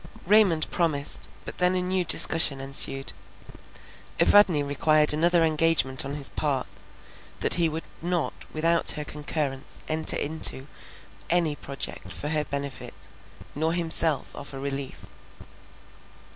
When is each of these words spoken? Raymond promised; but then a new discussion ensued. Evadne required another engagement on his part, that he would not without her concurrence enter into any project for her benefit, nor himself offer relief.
Raymond 0.25 0.67
promised; 0.71 1.27
but 1.45 1.59
then 1.59 1.75
a 1.75 1.81
new 1.83 2.03
discussion 2.03 2.59
ensued. 2.59 3.13
Evadne 4.19 4.63
required 4.63 5.13
another 5.13 5.43
engagement 5.43 6.03
on 6.03 6.15
his 6.15 6.29
part, 6.31 6.65
that 7.41 7.53
he 7.53 7.69
would 7.69 7.83
not 8.01 8.33
without 8.51 8.89
her 8.97 9.03
concurrence 9.05 9.81
enter 9.87 10.15
into 10.15 10.65
any 11.29 11.55
project 11.55 12.11
for 12.13 12.29
her 12.29 12.43
benefit, 12.45 12.95
nor 13.53 13.73
himself 13.73 14.35
offer 14.35 14.59
relief. 14.59 15.05